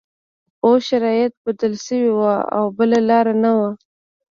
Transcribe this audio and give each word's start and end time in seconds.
اوس 0.65 0.81
شرایط 0.89 1.31
بدل 1.45 1.73
شوي 1.85 2.09
وو 2.13 2.31
او 2.55 2.65
بله 2.77 2.97
لاره 3.09 3.33
نه 3.43 3.51
وه 3.57 3.69